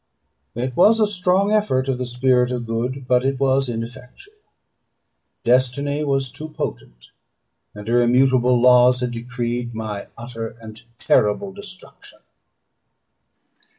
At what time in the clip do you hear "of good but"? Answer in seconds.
2.51-3.23